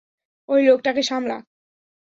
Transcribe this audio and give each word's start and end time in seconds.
ওই 0.49 0.61
লোকটাকে 0.63 1.01
সামলা। 1.03 1.37